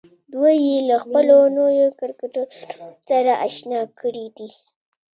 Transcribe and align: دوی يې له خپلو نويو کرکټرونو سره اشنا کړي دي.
دوی 0.33 0.55
يې 0.67 0.77
له 0.89 0.95
خپلو 1.03 1.37
نويو 1.57 1.87
کرکټرونو 1.99 2.87
سره 3.07 3.31
اشنا 3.47 3.81
کړي 3.99 4.25
دي. 4.37 4.49